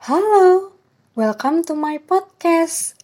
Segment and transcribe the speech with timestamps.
[0.00, 0.72] Halo,
[1.12, 2.96] welcome to my podcast.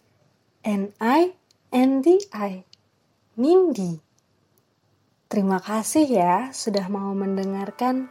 [0.64, 1.36] And I
[1.68, 2.64] and the I,
[3.36, 4.00] Nindi.
[5.28, 8.08] Terima kasih ya sudah mau mendengarkan.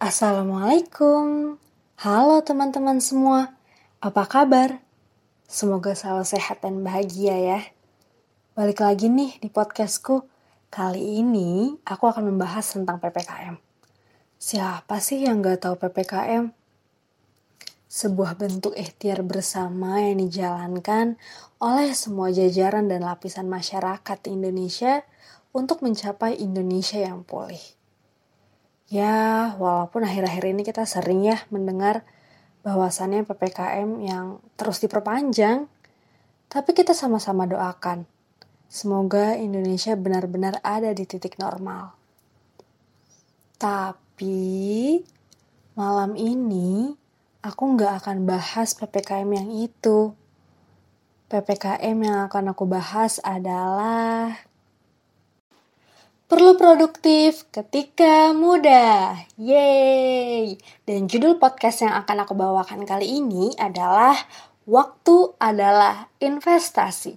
[0.00, 1.60] Assalamualaikum.
[2.00, 3.52] Halo teman-teman semua.
[4.00, 4.85] Apa kabar?
[5.46, 7.60] Semoga selalu sehat dan bahagia ya.
[8.58, 10.26] Balik lagi nih di podcastku.
[10.74, 13.54] Kali ini aku akan membahas tentang PPKM.
[14.42, 16.50] Siapa sih yang gak tahu PPKM?
[17.86, 21.14] Sebuah bentuk ikhtiar bersama yang dijalankan
[21.62, 25.06] oleh semua jajaran dan lapisan masyarakat Indonesia
[25.54, 27.62] untuk mencapai Indonesia yang pulih.
[28.90, 32.02] Ya, walaupun akhir-akhir ini kita sering ya mendengar
[32.66, 35.70] bahwasannya PPKM yang terus diperpanjang,
[36.50, 38.02] tapi kita sama-sama doakan.
[38.66, 41.94] Semoga Indonesia benar-benar ada di titik normal.
[43.54, 44.98] Tapi
[45.78, 46.90] malam ini
[47.46, 50.10] aku nggak akan bahas PPKM yang itu.
[51.30, 54.45] PPKM yang akan aku bahas adalah
[56.26, 59.14] Perlu produktif ketika muda.
[59.38, 60.58] Yeay!
[60.82, 64.18] Dan judul podcast yang akan aku bawakan kali ini adalah
[64.66, 67.14] Waktu adalah investasi.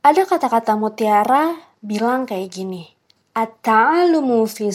[0.00, 1.52] Ada kata-kata mutiara
[1.84, 2.88] bilang kayak gini.
[3.36, 4.72] At-ta'alumu fi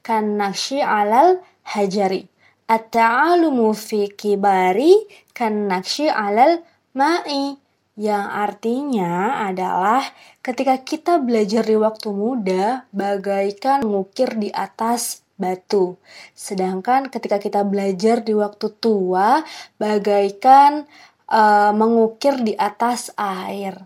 [0.00, 1.44] kan nakshi alal
[1.76, 2.24] hajari.
[2.64, 4.96] At-ta'alumu fi kibari
[5.36, 6.64] kan nakshi alal
[6.96, 7.61] ma'i
[7.92, 10.00] yang artinya adalah
[10.40, 16.00] ketika kita belajar di waktu muda bagaikan mengukir di atas batu.
[16.32, 19.44] Sedangkan ketika kita belajar di waktu tua
[19.76, 20.88] bagaikan
[21.28, 23.84] uh, mengukir di atas air.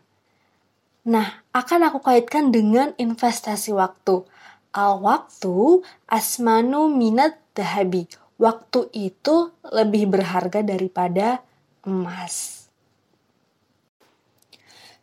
[1.07, 4.27] Nah, akan aku kaitkan dengan investasi waktu.
[4.75, 8.11] Al waktu asmanu minat dahabi.
[8.37, 11.41] Waktu itu lebih berharga daripada
[11.89, 12.56] emas.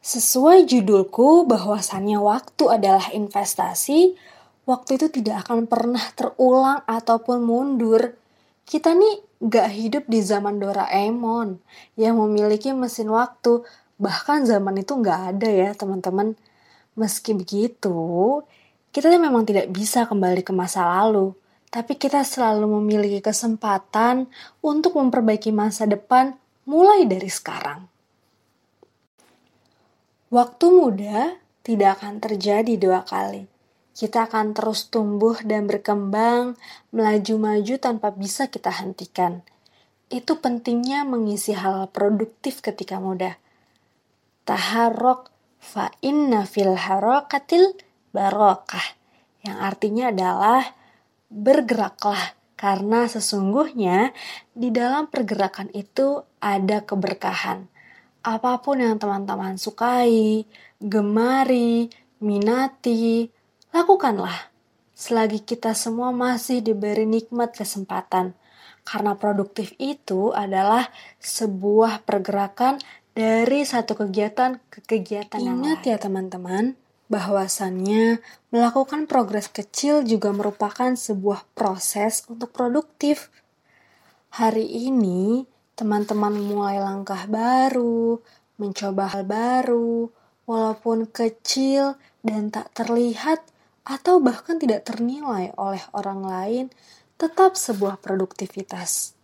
[0.03, 4.19] Sesuai judulku bahwasannya waktu adalah investasi,
[4.67, 8.11] waktu itu tidak akan pernah terulang ataupun mundur.
[8.67, 11.55] Kita nih gak hidup di zaman Doraemon
[11.95, 13.63] yang memiliki mesin waktu,
[13.95, 16.35] bahkan zaman itu gak ada ya teman-teman.
[16.99, 18.43] Meski begitu,
[18.91, 21.31] kita memang tidak bisa kembali ke masa lalu,
[21.71, 24.27] tapi kita selalu memiliki kesempatan
[24.59, 26.35] untuk memperbaiki masa depan
[26.67, 27.92] mulai dari sekarang.
[30.33, 33.45] Waktu muda tidak akan terjadi dua kali.
[33.93, 36.57] Kita akan terus tumbuh dan berkembang,
[36.89, 39.45] melaju-maju tanpa bisa kita hentikan.
[40.09, 43.37] Itu pentingnya mengisi hal produktif ketika muda.
[44.49, 45.29] Taharok
[45.61, 47.77] fa inna fil harokatil
[48.09, 48.97] barokah.
[49.45, 50.65] Yang artinya adalah
[51.29, 54.17] bergeraklah karena sesungguhnya
[54.57, 57.69] di dalam pergerakan itu ada keberkahan
[58.23, 60.47] apa pun yang teman-teman sukai,
[60.79, 61.91] gemari,
[62.23, 63.27] minati,
[63.75, 64.49] lakukanlah.
[64.95, 68.31] Selagi kita semua masih diberi nikmat kesempatan.
[68.83, 70.87] Karena produktif itu adalah
[71.19, 72.79] sebuah pergerakan
[73.11, 76.75] dari satu kegiatan ke kegiatan Ingat yang Ingat ya teman-teman,
[77.07, 78.19] bahwasannya
[78.49, 83.29] melakukan progres kecil juga merupakan sebuah proses untuk produktif.
[84.33, 88.21] Hari ini teman-teman mulai langkah baru,
[88.61, 90.09] mencoba hal baru,
[90.45, 93.41] walaupun kecil dan tak terlihat
[93.83, 96.65] atau bahkan tidak ternilai oleh orang lain,
[97.19, 99.17] tetap sebuah produktivitas.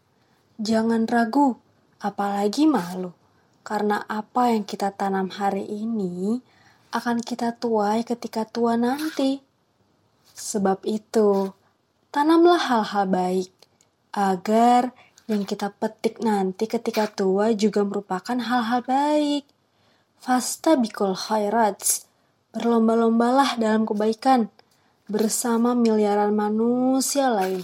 [0.59, 1.55] Jangan ragu,
[2.03, 3.15] apalagi malu,
[3.63, 6.43] karena apa yang kita tanam hari ini
[6.91, 9.39] akan kita tuai ketika tua nanti.
[10.35, 11.53] Sebab itu,
[12.11, 13.51] tanamlah hal-hal baik
[14.15, 14.91] agar
[15.29, 19.45] yang kita petik nanti ketika tua juga merupakan hal-hal baik.
[20.17, 22.09] Fasta bikul khairats,
[22.49, 24.49] berlomba-lombalah dalam kebaikan
[25.05, 27.61] bersama miliaran manusia lain.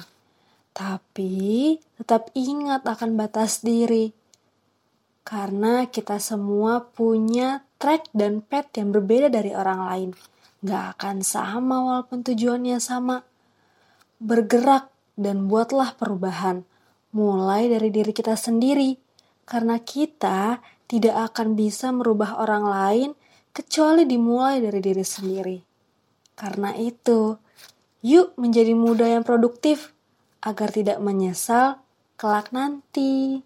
[0.77, 4.13] Tapi tetap ingat akan batas diri.
[5.25, 10.09] Karena kita semua punya track dan pet yang berbeda dari orang lain.
[10.61, 13.25] Gak akan sama walaupun tujuannya sama.
[14.21, 16.61] Bergerak dan buatlah perubahan
[17.15, 18.99] mulai dari diri kita sendiri,
[19.47, 23.09] karena kita tidak akan bisa merubah orang lain
[23.55, 25.57] kecuali dimulai dari diri sendiri.
[26.35, 27.39] Karena itu,
[28.03, 29.95] yuk menjadi muda yang produktif
[30.43, 31.79] agar tidak menyesal
[32.19, 33.39] kelak nanti.